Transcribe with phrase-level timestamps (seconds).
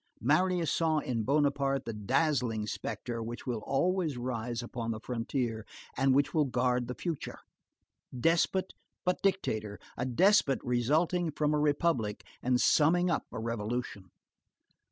[0.19, 5.63] Marius saw in Bonaparte the dazzling spectre which will always rise upon the frontier,
[5.95, 7.37] and which will guard the future.
[8.11, 8.73] Despot
[9.05, 14.09] but dictator; a despot resulting from a republic and summing up a revolution.